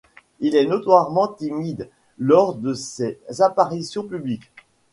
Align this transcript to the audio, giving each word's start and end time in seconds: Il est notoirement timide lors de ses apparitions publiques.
Il 0.39 0.55
est 0.55 0.65
notoirement 0.65 1.27
timide 1.27 1.87
lors 2.17 2.55
de 2.55 2.73
ses 2.73 3.19
apparitions 3.37 4.01
publiques. 4.07 4.51